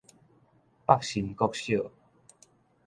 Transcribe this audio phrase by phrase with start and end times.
[0.87, 1.91] 北新國小